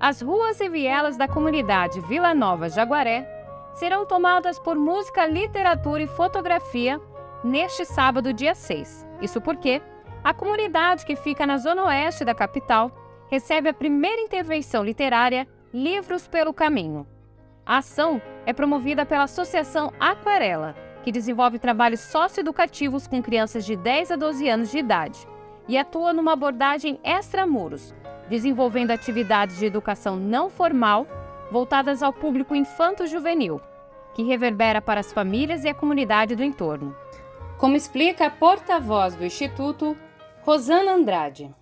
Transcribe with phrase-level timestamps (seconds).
[0.00, 3.28] As ruas e vielas da comunidade Vila Nova Jaguaré
[3.74, 6.98] serão tomadas por música, literatura e fotografia
[7.44, 9.06] neste sábado, dia 6.
[9.20, 9.82] Isso porque
[10.24, 12.90] a comunidade que fica na zona oeste da capital
[13.28, 17.06] recebe a primeira intervenção literária Livros pelo Caminho.
[17.66, 24.12] A ação é promovida pela Associação Aquarela, que desenvolve trabalhos socioeducativos com crianças de 10
[24.12, 25.28] a 12 anos de idade
[25.68, 27.94] e atua numa abordagem extramuros,
[28.30, 31.06] desenvolvendo atividades de educação não formal
[31.50, 33.60] voltadas ao público infanto-juvenil,
[34.14, 36.94] que reverbera para as famílias e a comunidade do entorno.
[37.58, 39.96] Como explica a porta-voz do Instituto,
[40.42, 41.54] Rosana Andrade.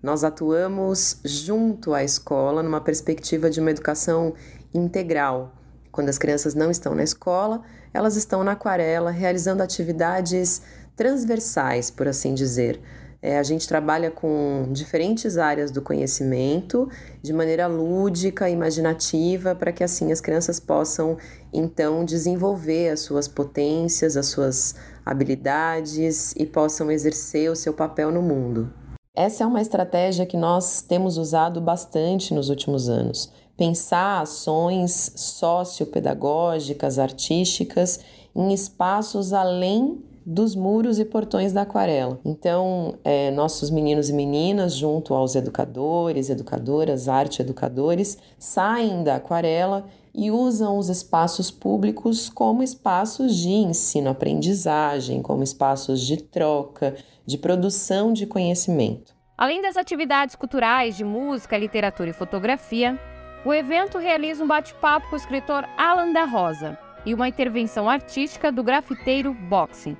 [0.00, 4.34] Nós atuamos junto à escola numa perspectiva de uma educação
[4.72, 5.52] integral.
[5.90, 10.62] Quando as crianças não estão na escola, elas estão na aquarela realizando atividades
[10.94, 12.80] transversais, por assim dizer.
[13.26, 16.88] É, a gente trabalha com diferentes áreas do conhecimento
[17.20, 21.16] de maneira lúdica, imaginativa, para que assim as crianças possam
[21.52, 28.22] então desenvolver as suas potências, as suas habilidades e possam exercer o seu papel no
[28.22, 28.72] mundo.
[29.12, 33.32] Essa é uma estratégia que nós temos usado bastante nos últimos anos.
[33.56, 37.98] Pensar ações sociopedagógicas, artísticas
[38.36, 42.18] em espaços além dos muros e portões da aquarela.
[42.24, 49.86] Então, é, nossos meninos e meninas, junto aos educadores, educadoras, arte educadores, saem da aquarela
[50.12, 58.12] e usam os espaços públicos como espaços de ensino-aprendizagem, como espaços de troca, de produção
[58.12, 59.14] de conhecimento.
[59.38, 62.98] Além das atividades culturais de música, literatura e fotografia,
[63.44, 68.50] o evento realiza um bate-papo com o escritor Alan da Rosa e uma intervenção artística
[68.50, 69.96] do grafiteiro Boxing.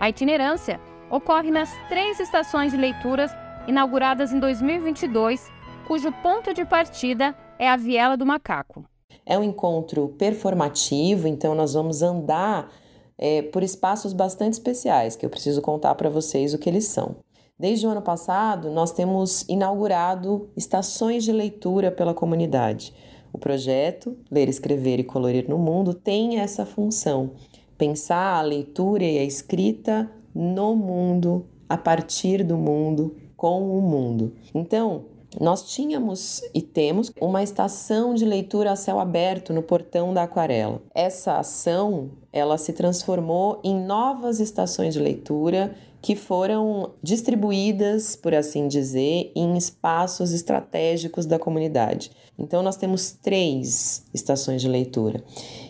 [0.00, 3.30] A itinerância ocorre nas três estações de leituras
[3.66, 5.50] inauguradas em 2022,
[5.86, 8.84] cujo ponto de partida é a Viela do Macaco.
[9.24, 12.70] É um encontro performativo, então nós vamos andar
[13.16, 17.16] é, por espaços bastante especiais, que eu preciso contar para vocês o que eles são.
[17.58, 22.92] Desde o ano passado, nós temos inaugurado estações de leitura pela comunidade.
[23.32, 27.32] O projeto Ler, Escrever e Colorir no Mundo tem essa função
[27.76, 34.32] pensar a leitura e a escrita no mundo, a partir do mundo, com o mundo.
[34.54, 35.04] Então,
[35.40, 40.80] nós tínhamos e temos uma estação de leitura a céu aberto no portão da Aquarela.
[40.94, 48.68] Essa ação, ela se transformou em novas estações de leitura que foram distribuídas, por assim
[48.68, 52.10] dizer, em espaços estratégicos da comunidade.
[52.38, 55.24] Então, nós temos três estações de leitura.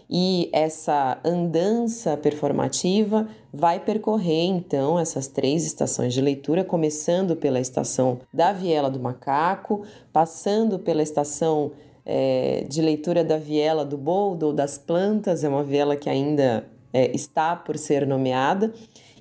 [0.09, 8.21] E essa andança performativa vai percorrer então essas três estações de leitura, começando pela estação
[8.33, 9.83] da Viela do Macaco,
[10.13, 11.73] passando pela estação
[12.05, 16.67] é, de leitura da Viela do Boldo ou das Plantas, é uma viela que ainda
[16.93, 18.73] é, está por ser nomeada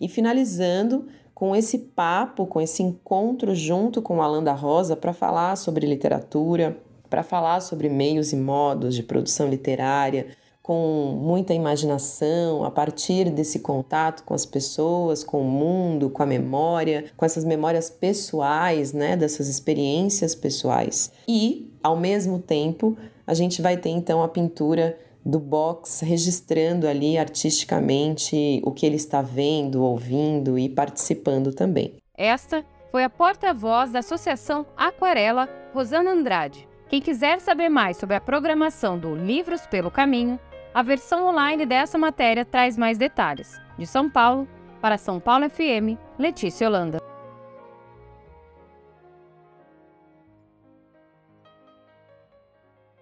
[0.01, 5.55] e finalizando com esse papo, com esse encontro junto com Alan da Rosa para falar
[5.55, 6.77] sobre literatura,
[7.09, 10.27] para falar sobre meios e modos de produção literária,
[10.63, 16.25] com muita imaginação, a partir desse contato com as pessoas, com o mundo, com a
[16.25, 21.11] memória, com essas memórias pessoais, né, dessas experiências pessoais.
[21.27, 22.97] E, ao mesmo tempo,
[23.27, 28.95] a gente vai ter então a pintura do box registrando ali artisticamente o que ele
[28.95, 31.93] está vendo, ouvindo e participando também.
[32.17, 36.65] Esta foi a porta-voz da Associação Aquarela, Rosana Andrade.
[36.87, 40.39] Quem quiser saber mais sobre a programação do Livros pelo Caminho,
[40.73, 43.61] a versão online dessa matéria traz mais detalhes.
[43.77, 44.47] De São Paulo,
[44.81, 46.97] para São Paulo FM, Letícia Holanda.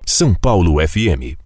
[0.06, 1.40] São Paulo FM